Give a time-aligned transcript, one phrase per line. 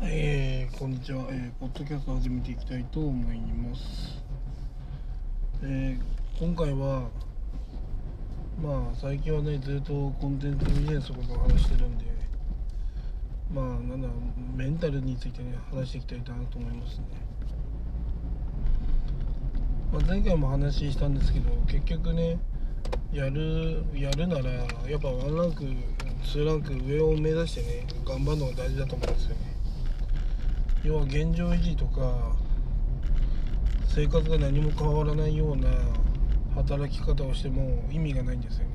[0.00, 4.22] えー、こんにちは、えー、ポッドキャスト始めていきたいと思います、
[5.64, 7.08] えー、今回は
[8.62, 12.04] まあ最近はねずっとコンテンツビジネスとを話してるんで
[13.52, 14.08] まあなんだ
[14.54, 17.04] メンタルについてね話していきたいなと思いますね、
[19.92, 22.38] まあ、前回も話したんですけど結局ね
[23.12, 24.64] やるやるならや
[24.96, 29.47] っぱワンランク2ランク上を目指してね頑張るのが大事だと思うんですよね。
[30.84, 32.36] 要は現状維持とか
[33.88, 35.68] 生活が何も変わらないような
[36.54, 38.70] 働き方をしても意味がないんですよね。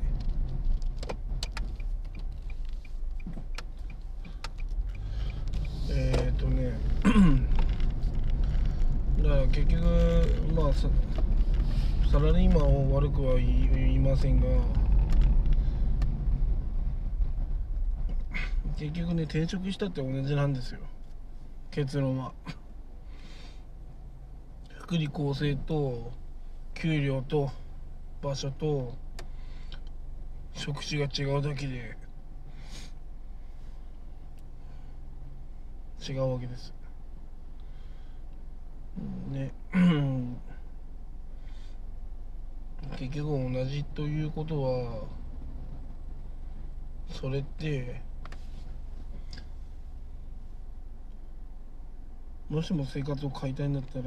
[5.90, 6.78] えー、っとね
[9.24, 9.84] だから結局
[10.56, 10.88] まあサ
[12.20, 14.48] ラリーマンを悪くは言いませんが
[18.78, 20.80] 結局ね転職したって同じなんですよ。
[21.74, 22.34] 結論は。
[24.78, 26.12] 福利厚生と
[26.76, 27.50] 給料と
[28.22, 28.94] 場所と
[30.54, 31.98] 職種が違うだけで
[36.08, 36.76] 違うわけです。
[39.32, 39.52] ね。
[43.00, 45.06] 結局同じということは
[47.08, 48.13] それって
[52.54, 54.06] もしも生活を変えたいんだったら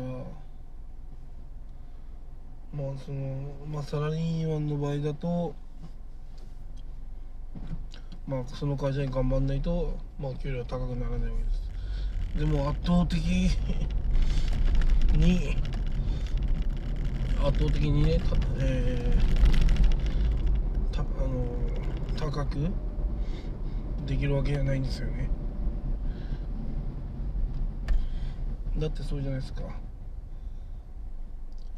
[2.72, 5.52] まあそのまあサラリーマンの場合だと
[8.24, 12.38] まあその会社に頑張んないとまあ給料は高くならないわけです。
[12.38, 13.50] でも圧倒的に
[17.44, 18.20] 圧倒的にね、
[18.60, 21.46] えー、たあの
[22.16, 22.70] 高く
[24.06, 25.28] できるわけじゃないんですよね。
[28.78, 29.62] だってそうじゃないですか。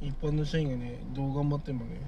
[0.01, 2.01] 一般の社員がねどう頑張ってもね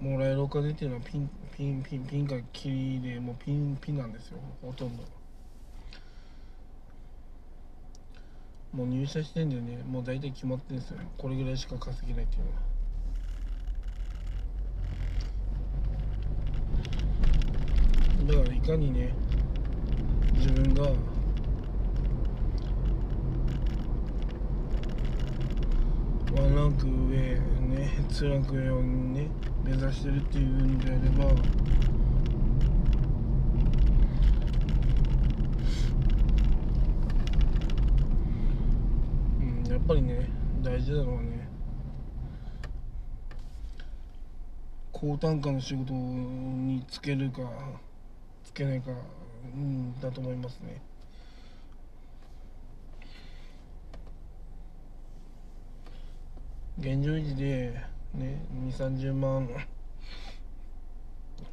[0.00, 4.38] もらえるお金っていうのはピンピンピンピンかキリでもうピンピンなんですよ。
[4.62, 5.02] ほとんど。
[8.72, 9.82] もう入社時点でね。
[9.84, 10.98] もう大体決まってるんですよ。
[11.16, 12.56] これぐらいしか稼げないっていうのは。
[18.26, 19.14] だからいかにね
[20.34, 20.90] 自分がワ
[26.42, 29.28] ンランク上ね2ランク上をね
[29.62, 31.32] 目指してるっていうんであれば。
[39.38, 40.28] うんやっぱりね
[40.60, 41.48] 大事なのはね
[44.90, 47.42] 高単価の仕事につけるか
[48.42, 48.90] つけないか、
[49.54, 50.82] うん、だと思いますね。
[56.78, 57.72] 現状維持で
[58.12, 59.48] ね2 3 0万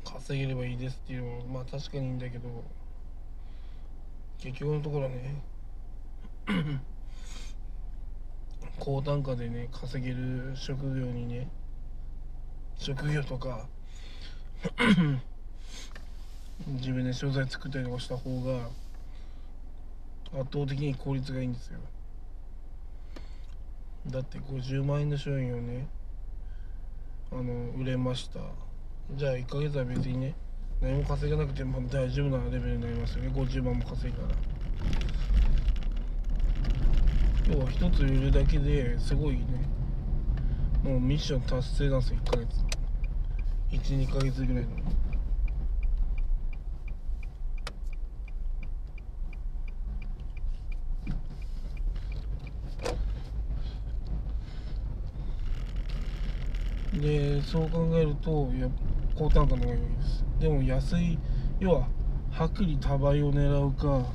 [0.03, 2.63] 稼げればいいですっていうのもまあ確かにいいんだけど
[4.37, 5.41] 結局のところね
[8.79, 11.47] 高単価でね稼げる職業にね
[12.77, 13.65] 職業とか
[16.67, 18.67] 自分で商材作ったりとかした方が
[20.37, 21.79] 圧倒的に効率がいいんですよ。
[24.07, 25.87] だって50万円の商品をね
[27.31, 28.39] あの売れました。
[29.15, 30.35] じゃあ1ヶ月は別にね
[30.81, 33.31] 何も稼がなくても大丈夫なレベルになりますよね。
[33.33, 34.35] 50万も稼いだら。
[37.53, 39.45] 要は一つ売るだけですごいね。
[40.83, 42.47] もうミッション達成なんですよ1ヶ月。
[43.71, 44.69] 12ヶ月ぐらいの。
[57.03, 58.69] でそう考えるとや
[59.13, 60.23] 高単価の方がいいです。
[60.39, 61.19] でも安い
[61.59, 61.87] 要は
[62.33, 64.05] 薄利多売を狙うか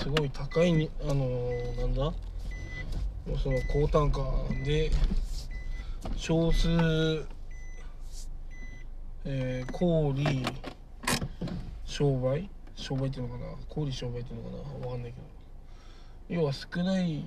[0.00, 2.12] すごい高いにあのーなんだ？
[3.42, 4.20] その高単価
[4.64, 4.90] で
[6.16, 6.68] 少数
[9.24, 10.24] えー、小売
[11.84, 12.48] 商売？
[12.74, 13.46] 商売っていうのかな？
[13.68, 14.86] 小売商売っていうのかな？
[14.86, 15.26] わかんないけど。
[16.40, 17.24] 要は少ない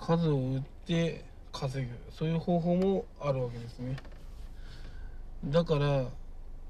[0.00, 1.24] 数を売って
[1.58, 3.96] 稼ぐそういう方法もあるわけですね。
[5.46, 6.04] だから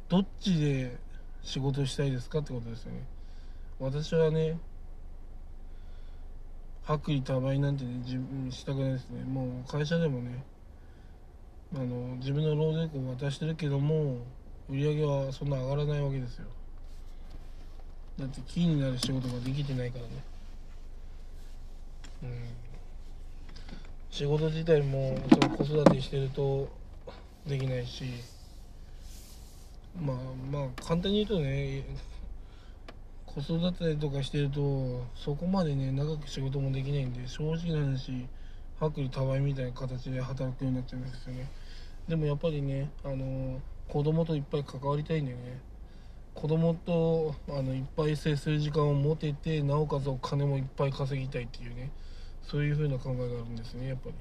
[0.08, 0.96] どっちで
[1.42, 3.02] 仕事したいですかってことですよね。
[3.80, 4.58] 私はね
[6.88, 9.24] 薄利多売なんてね自分したくないですね。
[9.24, 10.44] もう会社でもね
[11.74, 14.18] あの自分の労働力を渡してるけども
[14.68, 16.46] 売り上げはそんな上がらないわけですよ。
[18.18, 20.10] だってキーになる仕事ができてないからね。
[22.22, 22.65] うん。
[24.16, 26.70] 仕事自体もその子育てしてると
[27.46, 28.04] できないし
[30.00, 30.16] まあ
[30.50, 31.84] まあ簡単に言うとね
[33.26, 38.26] 子育てとかしてるとそこまでね長く仕事もできないんで正直な話
[38.80, 41.50] 薄利多売みたいな形で働くようになっちゃうんですよね。
[42.08, 45.60] でもやっぱりねあの子供といっぱい関わりたいんだよね。
[46.32, 51.90] 子供とあのいっぱい接する時間を持ててなおかつお金もいっぱい稼ぎたいっていうね。
[52.46, 54.14] そういう風な考えがあるんですねやっぱり。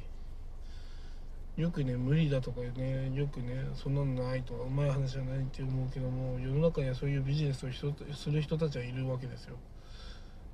[1.62, 7.70] よくね無理だとかねよくねそんなのないとかうまい話じゃないって思うけども世の中にはそういうビジネスを
[8.14, 9.56] する人たちはいるわけですよ。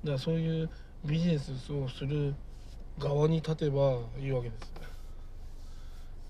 [0.04, 0.70] だからそういう
[1.04, 2.36] ビジネスをする
[3.00, 4.72] 側に立てばいいわけです。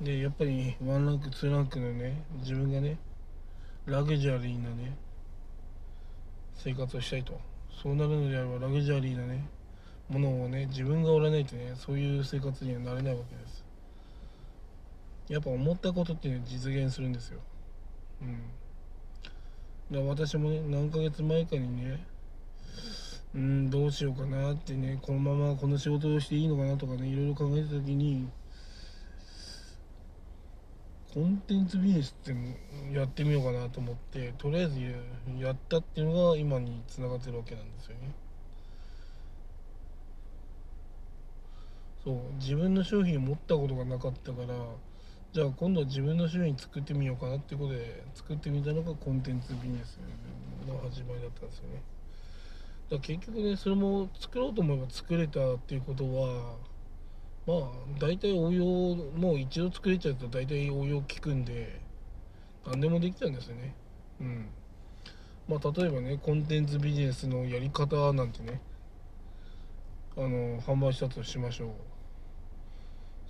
[0.00, 2.96] でやっぱりワンランクツーランクのね自分がね
[3.84, 4.96] ラグジュアリーなね
[6.56, 7.38] 生活をしたいと。
[7.82, 9.46] そうなるのであればラグジュアリーなね
[10.12, 13.64] ものをね自分がおらないとねそういう生活にはなれないわけです。
[15.28, 17.40] やっぱ思ったことっていうのは実現するんですよ。
[18.20, 18.42] うん。
[19.90, 22.04] だ私もね何ヶ月前かにね
[23.34, 28.28] うんどうしようかなってねこのままこの仕事をしていいのかなとかねいろいろ考えた時に
[31.12, 32.34] コンテンツビジネスって
[32.94, 34.80] やってみようかなと思ってとりあえず
[35.38, 38.12] やったっていうのが今につながってるわけなんですよね。
[42.04, 44.48] そう自分の商品を持ったことがなかったから
[45.32, 49.98] じゃあ今度は自分の商品作ってみようかなってことで作ってみたのがコンテンツビジネス
[50.68, 51.82] の始まりだったんですよね。
[52.90, 56.56] だから結局ねそれも作ろうと思えば作れたっていうことは
[57.46, 58.64] まあ大体応用
[59.16, 61.80] もう一度作れちゃうと大体応用効くんで
[62.66, 63.74] 何でもできたんですよね。
[64.20, 64.48] うん。
[65.48, 68.60] まあ例えばねコンテンツビジネスのやり方なんてね
[70.16, 71.91] あの販売したとしましょう。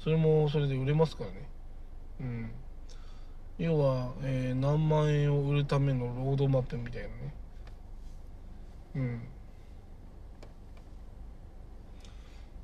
[0.03, 1.49] それもそれで売れますからね。
[2.21, 2.51] うん。
[3.59, 7.35] 要は、えー、何万円を売るためのロードマップみたいなね。
[8.97, 9.23] うん。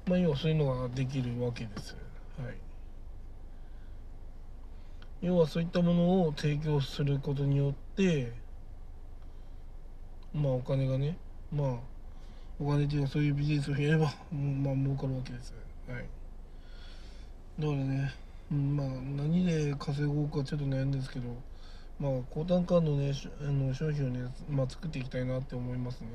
[0.06, 1.94] まあ要はそういうのができるわけです。
[2.43, 2.55] はい。
[5.20, 8.32] 要はそういったものを提供することによって
[10.32, 11.19] まあお金がね
[11.52, 11.69] まあ
[12.61, 15.55] お金っていうかそういうビジネスをやればまあ儲かるわけです。
[15.88, 16.05] はい。
[17.59, 18.15] だからね
[18.51, 21.29] まあ何で稼ごうかちょっと悩んですけど
[21.99, 26.09] まあ高単価のねあの商品をね、まあ、作っていきたいなって思いますね。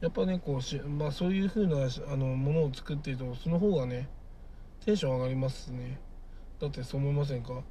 [0.00, 1.76] やっぱねこうし、まあ、そういう風な
[2.12, 4.08] あのものを作っているとその方がね
[4.84, 5.98] テンション上がりますね。
[6.60, 7.62] だってそう思いませんか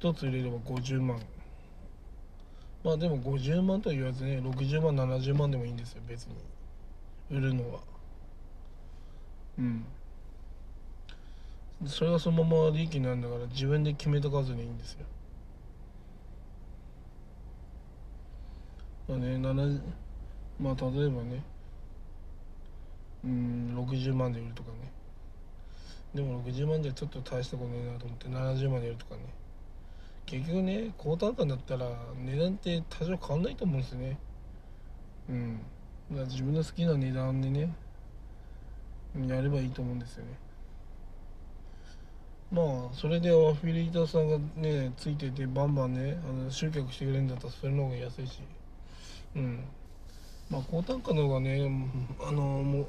[0.00, 1.20] ？1つ売れれば50万。
[2.84, 6.34] まあでも50万とは言わずね60万70万でもいいんですよ別に。
[7.30, 7.80] 売るのは。
[9.58, 9.84] うん。
[11.86, 15.06] それがそのまま利益になるんだから自分で決めた数でいいんですよ。
[19.08, 19.36] まあね
[20.60, 21.42] まあ例えばね
[23.24, 24.92] うん60万で売るとかね。
[26.14, 29.22] でも60万じゃちょっと大したことねえなと思って70万で売るとかね。
[30.26, 34.18] 結局ね高単価だったら値段って多少変わんないと思うんですよね。
[35.28, 35.58] うん。
[36.10, 37.74] だから自分の好きな値段でね
[39.26, 40.38] やればいいと思うんですよね。
[42.52, 48.40] まあそれでアフィリエイターさんがねついててバンバンねあの集客してくれるんだったらそれの方が安いし。
[49.34, 49.64] うん。
[50.50, 51.62] まあ高単価の方がね
[52.20, 52.86] あのも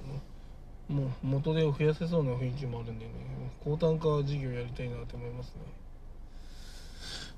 [0.90, 3.12] うも元手を増やせそうな雰囲気もあるんでね。
[3.64, 5.62] 高単価事業やりたいなと思いますね。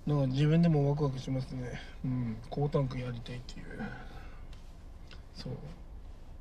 [0.07, 1.79] だから自分でもワクワクしますね。
[2.03, 2.37] うん。
[2.49, 3.81] 高単価やりたいっていう。
[5.35, 5.53] そう。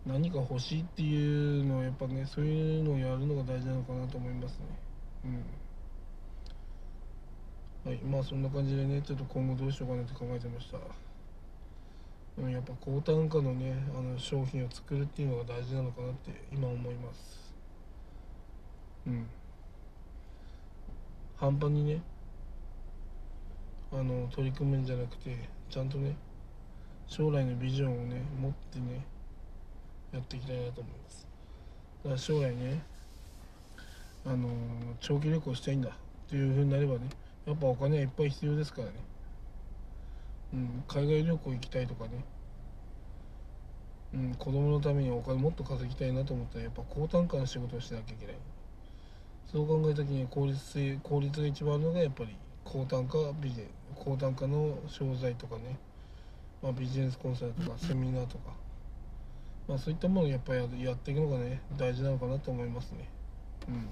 [0.07, 4.59] 何か欲しいっていうのはやっぱねそういうのをやるのが大事なのかなと思いますね。
[5.27, 5.45] うん。
[7.85, 10.79] はいまあそんな感じでねちょっと今後どうしようかなって考えてました。
[12.39, 17.55] うんやっぱ高単価のねあの商品を作るっていうのが大事なのかなって今思います。
[19.07, 19.27] うん。
[21.37, 22.01] 半端にね
[23.93, 25.37] あの取り組むんじゃなくて
[25.69, 26.17] ちゃんとね
[27.07, 29.05] 将来のビジョンをね持ってね
[30.11, 31.27] やっていきたいなと思います。
[32.03, 32.83] だから将来ね
[34.25, 34.49] あの
[35.01, 35.93] 長期旅行したいんだっ
[36.31, 37.01] ていうふうになればね
[37.47, 38.95] やっぱお金いっぱい必要ですからね。
[40.55, 42.11] うん海外旅行行きたいとかね。
[44.15, 48.37] うん子供のためにお金もっと稼ぎたいなと思ったらやっぱ高単価の仕事をしなきゃいけない。
[49.51, 55.79] そう考えた時に効率性効率が一番あるのがやっぱり高単価ビジネス高単価の商材とかね。
[56.63, 58.51] まあ、ビジネスコンサルとかセミナーとか、
[59.69, 63.07] まあ、そういったものをやっぱりやっていくのがね大事なのかなと思いますね。
[63.69, 63.87] うん。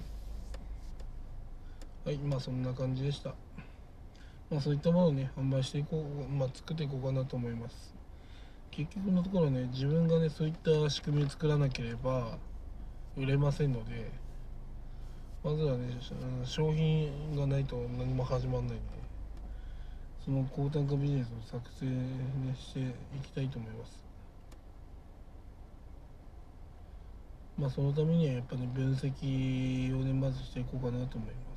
[2.05, 3.33] はいまあそんな感じでした。
[4.49, 7.95] まあそういったものをね販売していこうまあ作っていこうかなと思います。
[8.71, 12.37] 結局のところね自分がねそういった仕組みを作らなければ
[13.15, 14.11] 売れませんので
[15.43, 15.97] まずはね
[16.43, 18.81] 商品がないと何も始まらないんで
[20.25, 22.01] その高単価ビジネスを作成、ね、
[22.55, 22.83] してい
[23.21, 24.03] きたいと思います。
[27.57, 31.52] まあそのためにはやっぱり、ね、分析をねまずしていこうかなと思います。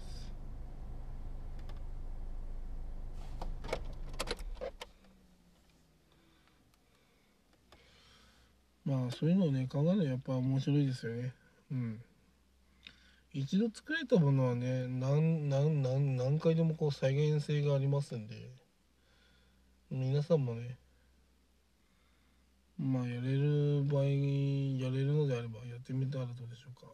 [9.11, 11.33] そういうのをね考えるのやっぱ面白いですよね。
[11.71, 12.01] うん。
[13.33, 18.35] 一度作れたものはね何何何何回でもこう再現性がありますんで
[19.91, 20.79] 皆さんもね
[22.79, 24.09] まあやれる場合や
[24.91, 26.87] れるのであればやってみたらどうでしょうか。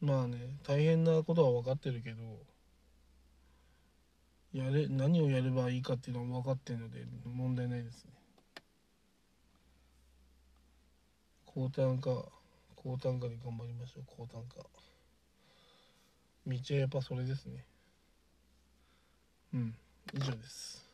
[0.00, 2.22] まあね大変なことは分かってるけど
[4.58, 8.10] やれ何をやればいいかっていうのは分かってるので問題ないですね。
[11.46, 12.24] 高単価
[12.74, 14.66] 高単価で頑張りましょう高単価。
[16.46, 17.64] 道はやっぱそれですね。
[19.54, 19.74] うん
[20.12, 20.87] 以上です。